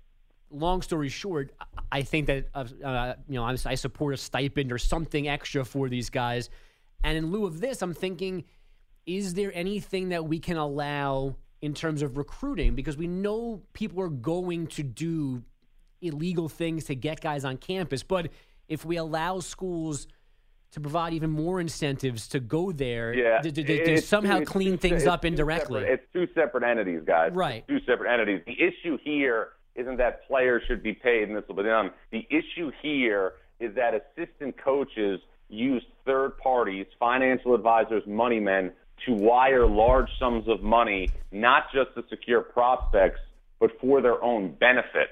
long 0.50 0.82
story 0.82 1.10
short, 1.10 1.54
I 1.92 2.04
think 2.04 2.28
that 2.28 2.48
uh, 2.54 2.66
uh 2.84 3.16
you 3.28 3.36
know 3.36 3.44
I 3.44 3.76
support 3.76 4.14
a 4.14 4.18
stipend 4.18 4.72
or 4.72 4.78
something 4.78 5.28
extra 5.28 5.66
for 5.66 5.90
these 5.90 6.10
guys, 6.10 6.50
and 7.04 7.18
in 7.18 7.32
lieu 7.32 7.46
of 7.46 7.60
this, 7.60 7.82
I'm 7.82 7.94
thinking 7.94 8.46
is 9.06 9.34
there 9.34 9.52
anything 9.54 10.10
that 10.10 10.26
we 10.26 10.40
can 10.40 10.58
allow 10.58 11.36
in 11.62 11.74
terms 11.74 12.02
of 12.02 12.18
recruiting? 12.18 12.76
Because 12.76 12.98
we 12.98 13.08
know 13.08 13.62
people 13.74 14.02
are 14.02 14.10
going 14.10 14.68
to 14.68 14.84
do 14.84 15.44
illegal 16.08 16.50
things 16.50 16.86
to 16.86 16.96
get 16.96 17.22
guys 17.22 17.46
on 17.46 17.58
campus. 17.58 18.04
But 18.04 18.30
if 18.68 18.86
we 18.86 18.98
allow 18.98 19.40
schools 19.40 20.08
to 20.72 20.82
provide 20.82 21.14
even 21.14 21.30
more 21.30 21.62
incentives 21.62 22.28
to 22.28 22.40
go 22.40 22.72
there, 22.72 23.14
yeah, 23.14 23.40
to, 23.40 23.52
to, 23.52 23.64
to 23.64 24.02
somehow 24.02 24.42
clean 24.44 24.78
things 24.78 25.06
up 25.08 25.24
indirectly. 25.24 25.82
Separate, 25.82 25.94
it's 25.94 26.14
two 26.14 26.28
separate 26.34 26.64
entities, 26.64 27.02
guys. 27.06 27.32
Right. 27.34 27.66
Two 27.68 27.80
separate 27.86 28.12
entities. 28.14 28.42
The 28.46 28.62
issue 28.62 28.98
here 29.04 29.50
isn't 29.76 29.98
that 29.98 30.28
players 30.28 30.64
should 30.68 30.84
be 30.84 30.94
paid 30.94 31.30
and 31.30 31.38
this 31.38 31.44
will 31.48 31.56
be 31.56 31.64
done. 31.64 31.92
The 32.12 32.28
issue 32.30 32.72
here 32.82 33.34
is 33.60 33.74
that 33.76 33.94
assistant 33.94 34.56
coaches 34.62 35.22
use 35.50 35.84
third 36.06 36.38
parties, 36.40 36.88
financial 37.00 37.54
advisors, 37.54 38.04
money 38.06 38.40
men 38.40 38.72
to 39.06 39.14
wire 39.14 39.66
large 39.66 40.10
sums 40.20 40.48
of 40.48 40.62
money, 40.62 41.10
not 41.32 41.66
just 41.74 41.94
to 41.96 42.04
secure 42.10 42.42
prospects, 42.42 43.20
but 43.60 43.72
for 43.80 44.02
their 44.02 44.22
own 44.24 44.54
benefit. 44.60 45.10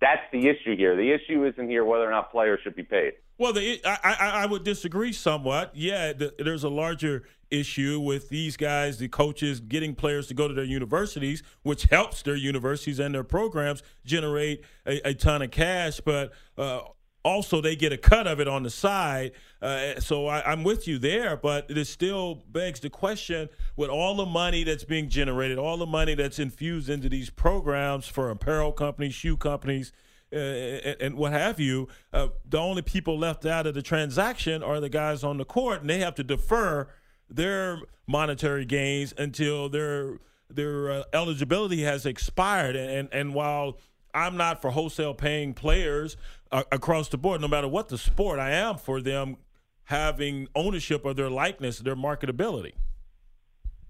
That's 0.00 0.22
the 0.32 0.48
issue 0.48 0.76
here. 0.76 0.94
The 0.94 1.10
issue 1.10 1.46
isn't 1.46 1.68
here 1.68 1.84
whether 1.84 2.06
or 2.06 2.10
not 2.10 2.30
players 2.30 2.60
should 2.62 2.76
be 2.76 2.82
paid. 2.82 3.14
Well, 3.38 3.52
the, 3.52 3.80
I, 3.84 3.98
I, 4.02 4.30
I 4.42 4.46
would 4.46 4.64
disagree 4.64 5.12
somewhat. 5.12 5.72
Yeah, 5.74 6.12
the, 6.12 6.34
there's 6.38 6.64
a 6.64 6.68
larger 6.68 7.24
issue 7.50 8.00
with 8.00 8.28
these 8.28 8.56
guys, 8.56 8.98
the 8.98 9.08
coaches, 9.08 9.60
getting 9.60 9.94
players 9.94 10.26
to 10.28 10.34
go 10.34 10.48
to 10.48 10.54
their 10.54 10.64
universities, 10.64 11.42
which 11.62 11.84
helps 11.84 12.22
their 12.22 12.36
universities 12.36 12.98
and 12.98 13.14
their 13.14 13.24
programs 13.24 13.82
generate 14.04 14.64
a, 14.86 15.10
a 15.10 15.14
ton 15.14 15.42
of 15.42 15.50
cash. 15.50 16.00
But 16.00 16.32
uh, 16.58 16.80
also 17.26 17.60
they 17.60 17.74
get 17.74 17.92
a 17.92 17.98
cut 17.98 18.26
of 18.26 18.40
it 18.40 18.46
on 18.46 18.62
the 18.62 18.70
side. 18.70 19.32
Uh, 19.60 19.98
so 19.98 20.28
I, 20.28 20.52
am 20.52 20.62
with 20.62 20.86
you 20.86 20.98
there, 20.98 21.36
but 21.36 21.68
it 21.68 21.84
still 21.86 22.44
begs 22.50 22.80
the 22.80 22.88
question: 22.88 23.48
with 23.76 23.90
all 23.90 24.14
the 24.14 24.26
money 24.26 24.62
that's 24.62 24.84
being 24.84 25.08
generated, 25.08 25.58
all 25.58 25.76
the 25.76 25.86
money 25.86 26.14
that's 26.14 26.38
infused 26.38 26.88
into 26.88 27.08
these 27.08 27.28
programs 27.28 28.06
for 28.06 28.30
apparel 28.30 28.72
companies, 28.72 29.14
shoe 29.14 29.36
companies. 29.36 29.92
Uh, 30.32 30.38
and, 30.38 30.96
and, 31.00 31.16
what 31.16 31.32
have 31.32 31.60
you, 31.60 31.86
uh, 32.12 32.26
the 32.44 32.58
only 32.58 32.82
people 32.82 33.16
left 33.16 33.46
out 33.46 33.64
of 33.64 33.74
the 33.74 33.82
transaction 33.82 34.60
are 34.60 34.80
the 34.80 34.88
guys 34.88 35.22
on 35.22 35.38
the 35.38 35.44
court, 35.44 35.80
and 35.80 35.88
they 35.88 36.00
have 36.00 36.16
to 36.16 36.24
defer 36.24 36.88
their 37.30 37.78
monetary 38.06 38.64
gains 38.64 39.14
until 39.18 39.68
their 39.68 40.18
their 40.48 40.90
uh, 40.90 41.02
eligibility 41.12 41.82
has 41.82 42.06
expired. 42.06 42.76
And 42.76 43.08
and 43.12 43.34
while 43.34 43.78
I'm 44.16 44.36
not 44.36 44.62
for 44.62 44.70
wholesale 44.70 45.14
paying 45.14 45.52
players 45.52 46.16
uh, 46.50 46.62
across 46.72 47.08
the 47.08 47.18
board, 47.18 47.40
no 47.40 47.48
matter 47.48 47.68
what 47.68 47.88
the 47.88 47.98
sport. 47.98 48.38
I 48.38 48.52
am 48.52 48.78
for 48.78 49.02
them 49.02 49.36
having 49.84 50.48
ownership 50.54 51.04
of 51.04 51.16
their 51.16 51.30
likeness, 51.30 51.78
their 51.78 51.94
marketability. 51.94 52.72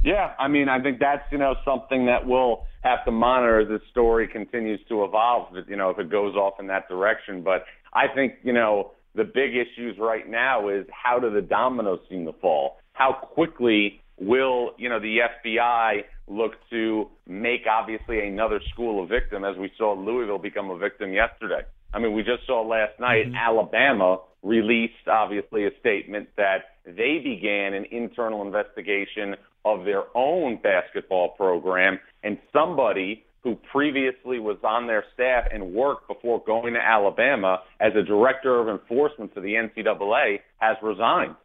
Yeah, 0.03 0.35
I 0.39 0.49
mean, 0.49 0.69
I 0.69 0.81
think 0.81 0.99
that's 0.99 1.23
you 1.33 1.39
know 1.39 1.55
something 1.65 2.07
that 2.07 2.27
we'll 2.27 2.67
have 2.83 3.05
to 3.07 3.11
monitor 3.11 3.61
as 3.61 3.69
this 3.69 3.81
story 3.91 4.29
continues 4.29 4.81
to 4.89 5.05
evolve. 5.05 5.55
You 5.69 5.77
know, 5.77 5.91
if 5.91 5.99
it 5.99 6.11
goes 6.11 6.35
off 6.35 6.55
in 6.61 6.67
that 6.67 6.89
direction. 6.89 7.43
But 7.43 7.65
I 7.93 8.07
think 8.15 8.35
you 8.43 8.53
know 8.53 8.93
the 9.15 9.25
big 9.25 9.57
issues 9.57 9.97
right 9.99 10.29
now 10.29 10.69
is 10.69 10.87
how 10.91 11.19
do 11.19 11.33
the 11.33 11.41
dominoes 11.41 12.01
seem 12.09 12.25
to 12.27 12.33
fall? 12.35 12.79
How 12.93 13.13
quickly 13.13 14.03
will 14.19 14.73
you 14.79 14.89
know 14.89 15.01
the 15.01 15.19
FBI 15.45 16.03
look 16.29 16.53
to 16.71 17.09
make 17.27 17.63
obviously 17.71 18.27
another 18.27 18.61
school 18.73 19.05
a 19.05 19.07
victim, 19.07 19.45
as 19.45 19.57
we 19.57 19.71
saw 19.79 19.93
Louisville 19.93 20.39
become 20.39 20.71
a 20.71 20.79
victim 20.79 21.13
yesterday? 21.13 21.63
I 21.93 21.99
mean, 21.99 22.15
we 22.15 22.23
just 22.23 22.47
saw 22.47 22.63
last 22.63 22.99
night 23.01 23.27
mm-hmm. 23.27 23.37
Alabama 23.37 24.19
released 24.43 25.09
obviously 25.11 25.67
a 25.67 25.71
statement 25.81 26.29
that 26.37 26.77
they 26.85 27.21
began 27.23 27.75
an 27.75 27.87
internal 27.91 28.43
investigation 28.43 29.35
of 29.65 29.85
their 29.85 30.05
own 30.15 30.61
basketball 30.63 31.31
program 31.31 31.99
and 32.23 32.39
somebody 32.53 33.25
who 33.43 33.57
previously 33.73 34.39
was 34.39 34.57
on 34.65 34.87
their 34.87 35.05
staff 35.15 35.45
and 35.53 35.73
worked 35.73 36.09
before 36.09 36.43
going 36.45 36.75
to 36.75 36.81
Alabama 36.81 37.61
as 37.81 37.93
a 37.95 38.03
director 38.03 38.61
of 38.61 38.69
enforcement 38.69 39.33
for 39.33 39.41
the 39.41 39.55
NCAA 39.55 40.41
has 40.59 40.77
resigned. 40.83 41.37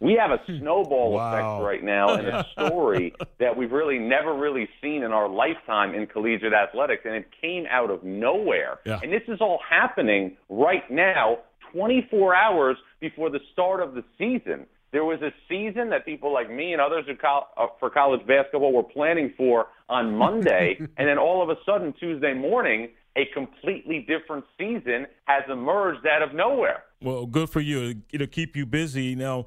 We 0.00 0.14
have 0.14 0.30
a 0.30 0.38
hmm. 0.38 0.58
snowball 0.58 1.12
wow. 1.12 1.32
effect 1.32 1.64
right 1.64 1.84
now 1.84 2.14
in 2.14 2.26
a 2.26 2.46
story 2.52 3.14
that 3.38 3.56
we've 3.56 3.70
really 3.70 3.98
never 3.98 4.34
really 4.34 4.68
seen 4.82 5.02
in 5.02 5.12
our 5.12 5.28
lifetime 5.28 5.94
in 5.94 6.06
collegiate 6.06 6.54
athletics, 6.54 7.02
and 7.04 7.14
it 7.14 7.28
came 7.40 7.66
out 7.70 7.90
of 7.90 8.02
nowhere. 8.02 8.80
Yeah. 8.84 9.00
And 9.02 9.12
this 9.12 9.22
is 9.28 9.40
all 9.40 9.60
happening 9.68 10.36
right 10.48 10.90
now, 10.90 11.38
24 11.72 12.34
hours 12.34 12.76
before 13.00 13.30
the 13.30 13.40
start 13.52 13.82
of 13.82 13.94
the 13.94 14.02
season. 14.18 14.66
There 14.92 15.04
was 15.04 15.20
a 15.22 15.30
season 15.48 15.90
that 15.90 16.04
people 16.04 16.32
like 16.32 16.50
me 16.50 16.72
and 16.72 16.80
others 16.80 17.04
uh, 17.08 17.66
for 17.78 17.90
college 17.90 18.26
basketball 18.26 18.72
were 18.72 18.82
planning 18.82 19.32
for 19.36 19.66
on 19.88 20.16
Monday, 20.16 20.78
and 20.96 21.08
then 21.08 21.18
all 21.18 21.42
of 21.42 21.50
a 21.50 21.60
sudden 21.64 21.94
Tuesday 22.00 22.34
morning, 22.34 22.88
a 23.16 23.26
completely 23.34 24.06
different 24.08 24.44
season 24.58 25.06
has 25.26 25.42
emerged 25.50 26.06
out 26.06 26.22
of 26.22 26.34
nowhere. 26.34 26.84
Well, 27.02 27.26
good 27.26 27.50
for 27.50 27.60
you. 27.60 28.02
It'll 28.12 28.26
keep 28.26 28.56
you 28.56 28.66
busy. 28.66 29.14
Now, 29.14 29.46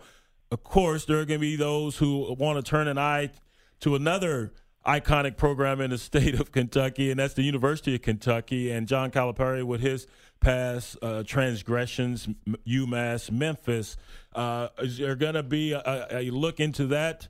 of 0.53 0.63
course, 0.63 1.05
there 1.05 1.17
are 1.17 1.25
going 1.25 1.39
to 1.39 1.41
be 1.41 1.55
those 1.55 1.97
who 1.97 2.33
want 2.37 2.63
to 2.63 2.69
turn 2.69 2.87
an 2.87 2.97
eye 2.97 3.31
to 3.79 3.95
another 3.95 4.53
iconic 4.85 5.35
program 5.35 5.81
in 5.81 5.89
the 5.89 5.97
state 6.09 6.39
of 6.39 6.51
Kentucky, 6.51 7.09
and 7.09 7.19
that's 7.19 7.33
the 7.33 7.43
University 7.43 7.95
of 7.95 8.01
Kentucky. 8.01 8.71
And 8.71 8.87
John 8.87 9.11
Calipari, 9.11 9.63
with 9.63 9.81
his 9.81 10.07
past 10.39 10.97
uh, 11.01 11.23
transgressions, 11.23 12.27
UMass, 12.67 13.31
Memphis, 13.31 13.97
uh, 14.35 14.67
is 14.79 14.97
there 14.97 15.15
going 15.15 15.35
to 15.35 15.43
be 15.43 15.73
a, 15.73 16.07
a 16.11 16.29
look 16.29 16.59
into 16.59 16.85
that 16.87 17.27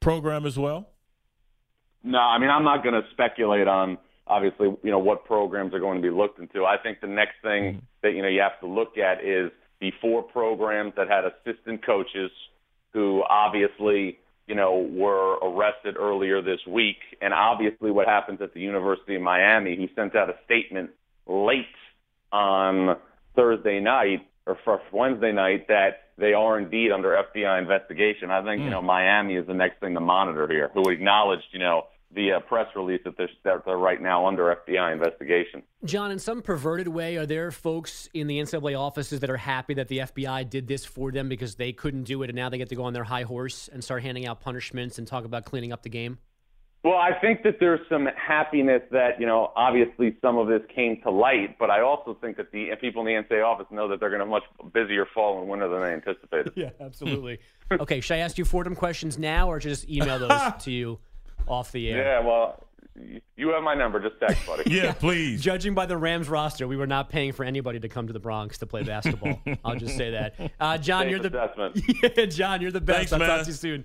program 0.00 0.46
as 0.46 0.58
well? 0.58 0.88
No, 2.04 2.18
I 2.18 2.38
mean 2.38 2.50
I'm 2.50 2.64
not 2.64 2.82
going 2.82 3.00
to 3.00 3.08
speculate 3.12 3.68
on 3.68 3.96
obviously 4.26 4.66
you 4.82 4.90
know 4.90 4.98
what 4.98 5.24
programs 5.24 5.72
are 5.72 5.78
going 5.78 6.00
to 6.00 6.02
be 6.02 6.12
looked 6.12 6.38
into. 6.40 6.64
I 6.64 6.76
think 6.82 7.00
the 7.00 7.06
next 7.06 7.34
thing 7.42 7.64
mm-hmm. 7.64 7.78
that 8.02 8.12
you 8.14 8.22
know 8.22 8.28
you 8.28 8.40
have 8.40 8.58
to 8.60 8.66
look 8.66 8.98
at 8.98 9.24
is 9.24 9.52
the 9.80 9.92
four 10.00 10.22
programs 10.22 10.94
that 10.96 11.08
had 11.08 11.24
assistant 11.24 11.84
coaches 11.84 12.30
who 12.92 13.22
obviously 13.28 14.18
you 14.46 14.54
know 14.54 14.88
were 14.92 15.34
arrested 15.36 15.96
earlier 15.96 16.42
this 16.42 16.60
week, 16.66 16.98
and 17.20 17.32
obviously 17.32 17.90
what 17.90 18.06
happens 18.06 18.40
at 18.40 18.54
the 18.54 18.60
University 18.60 19.16
of 19.16 19.22
Miami, 19.22 19.76
who 19.76 19.88
sent 19.94 20.16
out 20.16 20.28
a 20.28 20.34
statement 20.44 20.90
late 21.26 21.66
on 22.32 22.96
Thursday 23.36 23.80
night 23.80 24.26
or 24.46 24.58
for 24.64 24.80
Wednesday 24.92 25.32
night 25.32 25.68
that 25.68 26.08
they 26.18 26.34
are 26.34 26.58
indeed 26.58 26.90
under 26.92 27.22
FBI 27.34 27.60
investigation. 27.60 28.30
I 28.30 28.42
think 28.42 28.62
mm. 28.62 28.64
you 28.64 28.70
know 28.70 28.82
Miami 28.82 29.36
is 29.36 29.46
the 29.46 29.54
next 29.54 29.80
thing 29.80 29.94
to 29.94 30.00
monitor 30.00 30.48
here, 30.48 30.70
who 30.74 30.88
acknowledged 30.90 31.46
you 31.52 31.58
know 31.58 31.86
the 32.14 32.32
uh, 32.32 32.40
press 32.40 32.66
release 32.76 33.00
that 33.04 33.16
they're, 33.16 33.30
that 33.44 33.64
they're 33.64 33.76
right 33.76 34.00
now 34.00 34.26
under 34.26 34.56
FBI 34.66 34.92
investigation. 34.92 35.62
John, 35.84 36.10
in 36.10 36.18
some 36.18 36.42
perverted 36.42 36.88
way, 36.88 37.16
are 37.16 37.26
there 37.26 37.50
folks 37.50 38.08
in 38.14 38.26
the 38.26 38.38
NCAA 38.38 38.78
offices 38.78 39.20
that 39.20 39.30
are 39.30 39.36
happy 39.36 39.74
that 39.74 39.88
the 39.88 39.98
FBI 39.98 40.48
did 40.48 40.68
this 40.68 40.84
for 40.84 41.10
them 41.10 41.28
because 41.28 41.54
they 41.54 41.72
couldn't 41.72 42.04
do 42.04 42.22
it 42.22 42.30
and 42.30 42.36
now 42.36 42.48
they 42.48 42.58
get 42.58 42.68
to 42.68 42.76
go 42.76 42.84
on 42.84 42.92
their 42.92 43.04
high 43.04 43.22
horse 43.22 43.68
and 43.72 43.82
start 43.82 44.02
handing 44.02 44.26
out 44.26 44.40
punishments 44.40 44.98
and 44.98 45.06
talk 45.06 45.24
about 45.24 45.44
cleaning 45.44 45.72
up 45.72 45.82
the 45.82 45.88
game? 45.88 46.18
Well, 46.84 46.96
I 46.96 47.12
think 47.20 47.44
that 47.44 47.58
there's 47.60 47.80
some 47.88 48.08
happiness 48.16 48.82
that, 48.90 49.20
you 49.20 49.26
know, 49.26 49.52
obviously 49.54 50.16
some 50.20 50.36
of 50.36 50.48
this 50.48 50.62
came 50.74 51.00
to 51.02 51.10
light, 51.12 51.56
but 51.56 51.70
I 51.70 51.80
also 51.80 52.18
think 52.20 52.36
that 52.38 52.50
the 52.50 52.70
people 52.80 53.06
in 53.06 53.14
the 53.14 53.22
NCAA 53.22 53.46
office 53.46 53.66
know 53.70 53.86
that 53.86 54.00
they're 54.00 54.10
going 54.10 54.20
to 54.20 54.26
much 54.26 54.42
busier 54.72 55.06
fall 55.14 55.40
and 55.40 55.48
winter 55.48 55.68
than 55.68 55.80
they 55.80 55.92
anticipated. 55.92 56.52
yeah, 56.56 56.70
absolutely. 56.80 57.38
okay, 57.70 58.00
should 58.00 58.14
I 58.14 58.18
ask 58.18 58.36
you 58.36 58.44
Fordham 58.44 58.74
questions 58.74 59.16
now 59.16 59.48
or 59.48 59.60
just 59.60 59.88
email 59.88 60.18
those 60.18 60.52
to 60.64 60.72
you? 60.72 60.98
Off 61.48 61.72
the 61.72 61.90
air. 61.90 61.98
Yeah, 61.98 62.26
well, 62.26 62.66
you 63.36 63.48
have 63.50 63.62
my 63.62 63.74
number. 63.74 64.00
Just 64.00 64.20
text, 64.20 64.46
buddy. 64.46 64.70
yeah, 64.74 64.92
please. 64.92 65.40
Judging 65.40 65.74
by 65.74 65.86
the 65.86 65.96
Rams 65.96 66.28
roster, 66.28 66.68
we 66.68 66.76
were 66.76 66.86
not 66.86 67.08
paying 67.08 67.32
for 67.32 67.44
anybody 67.44 67.80
to 67.80 67.88
come 67.88 68.06
to 68.06 68.12
the 68.12 68.20
Bronx 68.20 68.58
to 68.58 68.66
play 68.66 68.82
basketball. 68.82 69.40
I'll 69.64 69.76
just 69.76 69.96
say 69.96 70.10
that. 70.10 70.52
Uh, 70.60 70.78
Jon, 70.78 71.02
Safe 71.02 71.10
you're 71.10 71.20
the 71.20 71.42
assessment. 71.42 71.80
yeah, 72.18 72.26
Jon, 72.26 72.60
you're 72.60 72.70
the 72.70 72.80
best. 72.80 72.98
Thanks, 72.98 73.12
I'll 73.12 73.18
man. 73.18 73.28
talk 73.28 73.42
to 73.42 73.50
you 73.50 73.56
soon. 73.56 73.84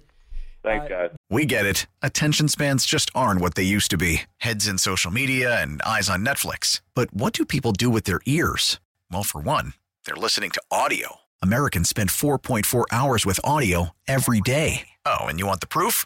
Thanks, 0.64 0.86
uh, 0.86 0.90
guys. 0.90 1.10
We 1.30 1.46
get 1.46 1.66
it. 1.66 1.88
Attention 2.02 2.48
spans 2.48 2.86
just 2.86 3.10
aren't 3.16 3.40
what 3.42 3.56
they 3.56 3.64
used 3.64 3.92
to 3.92 3.98
be. 3.98 4.24
Heads 4.38 4.68
in 4.68 4.78
social 4.78 5.12
media 5.12 5.62
and 5.62 5.82
eyes 5.84 6.10
on 6.10 6.26
Netflix. 6.26 6.82
But 6.94 7.14
what 7.14 7.34
do 7.34 7.46
people 7.46 7.72
do 7.72 7.90
with 7.90 8.04
their 8.04 8.20
ears? 8.26 8.80
Well, 9.12 9.24
for 9.24 9.40
one, 9.40 9.74
they're 10.06 10.16
listening 10.16 10.50
to 10.52 10.62
audio. 10.70 11.18
Americans 11.42 11.88
spend 11.88 12.10
4.4 12.10 12.86
hours 12.92 13.26
with 13.26 13.40
audio 13.44 13.92
every 14.08 14.42
day. 14.42 14.90
Oh, 15.06 15.26
and 15.26 15.40
you 15.40 15.46
want 15.48 15.62
the 15.62 15.68
proof? 15.68 16.06